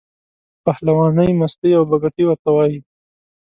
[0.65, 2.77] پهلوانۍ، مستۍ او بګتۍ ورته وایي.